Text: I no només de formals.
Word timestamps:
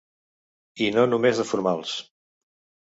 I 0.85 0.89
no 0.97 1.05
només 1.13 1.43
de 1.43 1.49
formals. 1.53 1.95